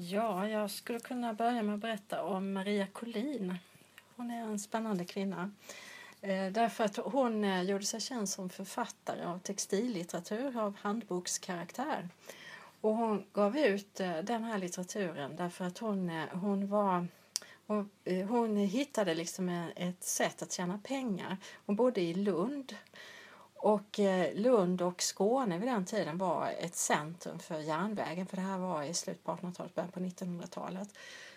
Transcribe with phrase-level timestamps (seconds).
[0.00, 3.54] Ja, jag skulle kunna börja med att berätta om Maria Collin.
[4.16, 5.50] Hon är en spännande kvinna.
[6.20, 12.08] Eh, därför att hon eh, gjorde sig känd som författare av textillitteratur av handbokskaraktär.
[12.80, 17.06] Och hon gav ut eh, den här litteraturen därför att hon, hon var
[17.66, 17.90] hon,
[18.28, 21.36] hon hittade liksom ett sätt att tjäna pengar.
[21.66, 22.74] Hon bodde i Lund.
[23.58, 28.42] Och eh, Lund och Skåne vid den tiden var ett centrum för järnvägen för det
[28.42, 30.88] här var i slutet på 1800-talet, början på 1900-talet.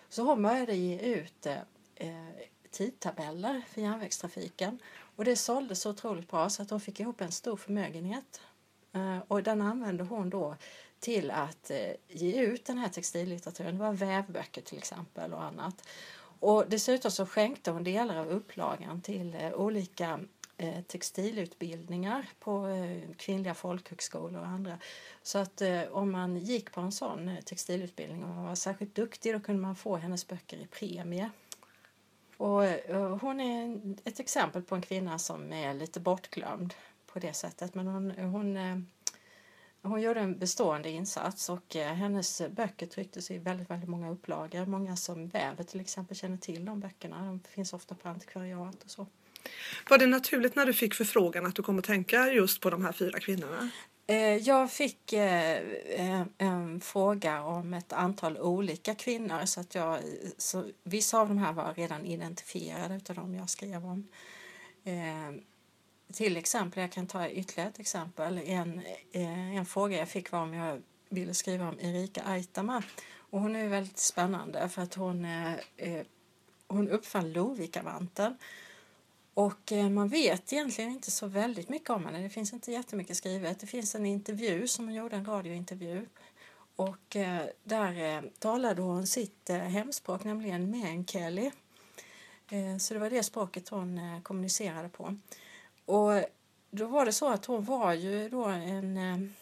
[0.10, 1.46] Så hon började ge ut
[1.96, 2.18] eh,
[2.72, 4.80] tidtabeller för järnvägstrafiken.
[5.16, 8.42] Och det sålde så otroligt bra så att hon fick ihop en stor förmögenhet.
[8.94, 10.56] Eh, och den använde hon då
[11.00, 13.78] till att eh, ge ut den här textillitteraturen.
[13.78, 15.88] Det var vävböcker till exempel och annat.
[16.40, 20.20] Och dessutom så skänkte hon delar av upplagan till eh, olika
[20.62, 24.78] Eh, textilutbildningar på eh, kvinnliga folkhögskolor och andra.
[25.24, 29.34] Så att eh, om man gick på en sån textilutbildning och man var särskilt duktig
[29.34, 31.30] då kunde man få hennes böcker i premie.
[32.38, 32.64] Och,
[33.22, 36.74] hon är ett exempel på en kvinna som är lite bortglömd
[37.06, 37.76] på det sättet.
[37.76, 38.58] Men hon, hon,
[39.82, 44.66] hon gjorde en bestående insats och hennes böcker trycktes i väldigt, väldigt många upplagor.
[44.66, 47.26] Många som väver till exempel känner till de böckerna.
[47.26, 49.08] De finns ofta på antikvariat och så.
[49.90, 52.86] Var det naturligt när du fick förfrågan att du kom att tänka just på de
[52.86, 53.70] här fyra kvinnorna?
[54.12, 55.58] Eh, jag fick eh,
[55.90, 60.00] eh, en fråga om ett antal olika kvinnor så att jag,
[60.38, 64.08] så vissa av de här var redan identifierade av dem jag skrev om.
[66.14, 68.42] Till exempel, jag kan ta ytterligare ett exempel.
[68.46, 68.82] En,
[69.12, 72.84] en fråga jag fick var om jag ville skriva om Erika Aitama.
[73.16, 75.28] Och hon är väldigt spännande för att hon,
[76.68, 78.38] hon uppfann Lovikkavanten.
[79.34, 82.20] Och eh, man vet egentligen inte så väldigt mycket om henne.
[82.20, 83.60] Det finns inte jättemycket skrivet.
[83.60, 86.06] Det finns en intervju som hon gjorde, en radiointervju.
[86.76, 91.52] Och eh, där eh, talade hon sitt hemspråk, nämligen meänkieli.
[92.80, 95.18] Så det var det språket hon kommunicerade på.
[95.86, 96.12] Och
[96.72, 99.34] då var det så att hon var ju då en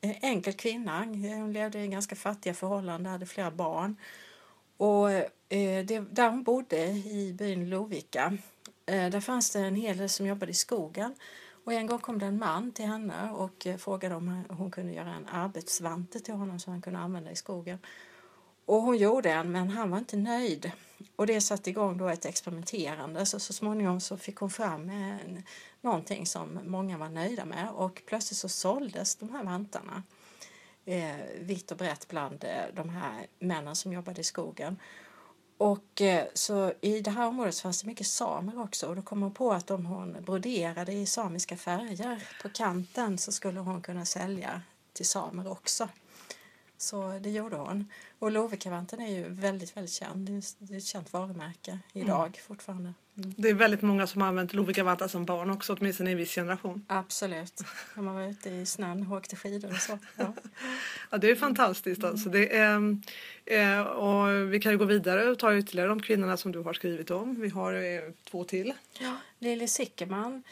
[0.00, 0.98] enkel kvinna.
[1.04, 3.96] Hon levde i ganska fattiga förhållanden, hade flera barn.
[4.76, 5.08] Och
[5.48, 8.38] det, där hon bodde i byn Lovika
[8.86, 11.14] Eh, där fanns det en hel del som jobbade i skogen.
[11.64, 14.92] Och en gång kom det en man till henne och eh, frågade om hon kunde
[14.92, 17.78] göra en arbetsvante till honom som han kunde använda i skogen.
[18.66, 20.72] Och hon gjorde en, men han var inte nöjd.
[21.16, 23.26] Och det satte igång då ett experimenterande.
[23.26, 25.42] Så, så småningom så fick hon fram en,
[25.80, 27.68] någonting som många var nöjda med.
[27.70, 30.02] Och plötsligt så såldes de här vantarna
[30.84, 34.78] eh, vitt och brett bland eh, de här männen som jobbade i skogen.
[35.58, 39.22] Och eh, så i det här området fanns det mycket samer också och då kom
[39.22, 44.04] hon på att om hon broderade i samiska färger på kanten så skulle hon kunna
[44.04, 45.88] sälja till samer också.
[46.78, 47.90] Så det gjorde hon.
[48.18, 50.30] Och Lovikkavanten är ju väldigt, väldigt känd.
[50.58, 52.32] Det är ett känt varumärke idag mm.
[52.46, 52.94] fortfarande.
[53.18, 53.34] Mm.
[53.36, 56.34] Det är väldigt många som har använt Lovikkavantar som barn också, åtminstone i en viss
[56.34, 56.84] generation.
[56.88, 57.62] Absolut.
[57.94, 59.98] När man var ute i snön och åkte skidor och så.
[60.16, 60.32] Ja,
[61.10, 62.10] ja det är fantastiskt mm.
[62.10, 62.28] alltså.
[62.28, 62.96] Det är,
[63.44, 66.72] eh, och vi kan ju gå vidare och ta ytterligare de kvinnorna som du har
[66.72, 67.40] skrivit om.
[67.40, 68.72] Vi har eh, två till.
[69.00, 70.42] Ja, Lili Sickerman.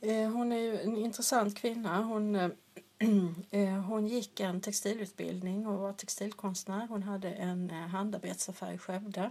[0.00, 2.02] Eh, hon är ju en intressant kvinna.
[2.02, 2.52] Hon
[3.50, 6.86] Eh, hon gick en textilutbildning och var textilkonstnär.
[6.86, 9.30] Hon hade en eh, handarbetsaffär i Skövde.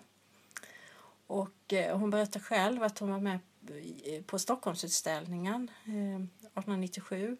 [1.28, 3.40] Och eh, hon berättar själv att hon var med
[4.26, 7.38] på Stockholmsutställningen 1897.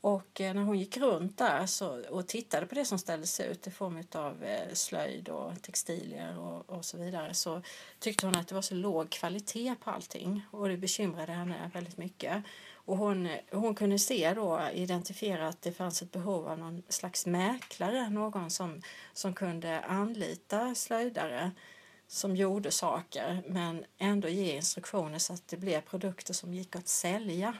[0.00, 3.70] Och när hon gick runt där så, och tittade på det som ställdes ut i
[3.70, 7.62] form av slöjd och textilier och, och, så vidare så
[7.98, 11.98] tyckte hon att det var så låg kvalitet på allting och det bekymrade henne väldigt
[11.98, 12.44] mycket.
[12.88, 17.26] Och hon, hon kunde se då, identifiera att det fanns ett behov av någon slags
[17.26, 18.82] mäklare, någon som,
[19.12, 21.50] som kunde anlita slöjdare
[22.06, 26.88] som gjorde saker men ändå ge instruktioner så att det blev produkter som gick att
[26.88, 27.56] sälja.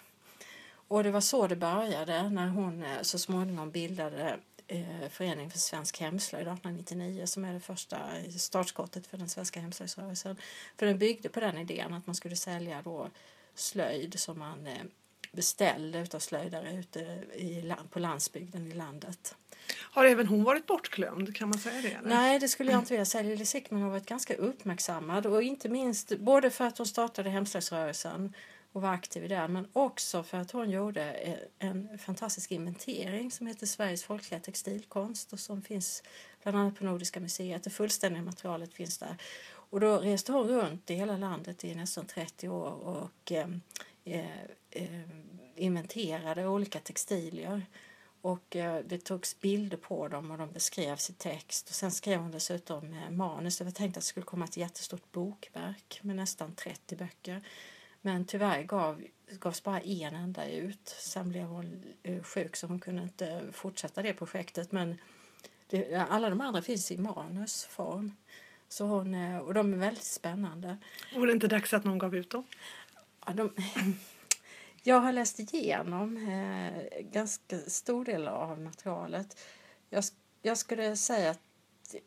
[0.70, 5.58] Och det var så det började när hon eh, så småningom bildade eh, Föreningen för
[5.58, 7.98] svensk hemslöjd 1899 som är det första
[8.38, 10.36] startskottet för den svenska hemslöjdsrörelsen.
[10.76, 13.10] För den byggde på den idén att man skulle sälja då
[13.54, 14.82] slöjd som man eh,
[15.32, 17.00] beställd av slöjdare ute
[17.34, 19.34] i, på landsbygden i landet.
[19.90, 21.36] Har även hon varit bortglömd?
[21.36, 21.92] Kan man säga det?
[21.92, 22.08] Eller?
[22.08, 23.22] Nej, det skulle jag inte vilja säga.
[23.22, 28.34] Lili Sickman har varit ganska uppmärksammad och inte minst både för att hon startade hemslöjdsrörelsen
[28.72, 31.02] och var aktiv där men också för att hon gjorde
[31.58, 36.02] en fantastisk inventering som heter Sveriges folkliga textilkonst och som finns
[36.42, 37.64] bland annat på Nordiska museet.
[37.64, 39.16] Det fullständiga materialet finns där.
[39.70, 43.32] Och då reste hon runt i hela landet i nästan 30 år och
[44.04, 45.08] eh, eh,
[45.56, 47.66] inventerade olika textilier
[48.20, 51.68] Och eh, det togs bilder på dem och de beskrevs i text.
[51.68, 53.58] Och sen skrev hon dessutom eh, manus.
[53.64, 57.42] var tänkt att det skulle komma ett jättestort bokverk med nästan 30 böcker.
[58.00, 60.88] Men tyvärr gav, gavs bara en enda ut.
[60.98, 64.72] Sen blev hon eh, sjuk så hon kunde inte fortsätta det projektet.
[64.72, 64.98] Men
[65.66, 68.12] det, alla de andra finns i manusform.
[68.68, 70.76] Så hon, eh, och de är väldigt spännande.
[71.14, 72.44] Vore det inte dags att någon gav ut dem?
[73.28, 73.50] Ja, de,
[74.82, 79.36] jag har läst igenom eh, ganska stor del av materialet.
[79.90, 80.04] Jag,
[80.42, 81.38] jag skulle säga att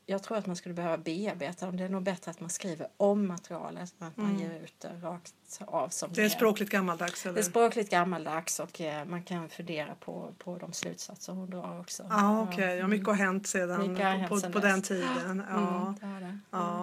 [0.05, 1.77] jag tror att man skulle behöva bearbeta dem.
[1.77, 4.41] Det är nog bättre att man skriver om materialet än att man Mm.
[4.41, 7.39] ger ut det rakt av som Det är språkligt gammaldags Det eller?
[7.39, 12.05] är språkligt gammaldags och eh, man kan fundera på, på de slutsatser hon drar också.
[12.09, 12.77] Ja, okej.
[12.77, 14.87] Ja, mycket har hänt sedan Mycket har hänt på, sedan på den dess.
[14.87, 15.43] tiden.
[15.49, 15.95] Ja.
[16.01, 16.39] Mm, det det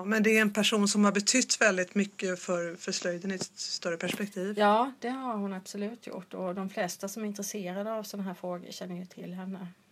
[0.08, 3.50] men det är en person som har betytt väldigt mycket för, för slöjden i ett
[3.58, 4.58] större perspektiv.
[4.58, 8.34] Ja, det har hon absolut gjort och de flesta som är intresserade av sådana här
[8.34, 9.68] frågor känner ju till henne.